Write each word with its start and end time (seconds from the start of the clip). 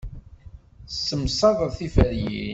Tessemsadeḍ 0.87 1.71
tiferyin. 1.77 2.49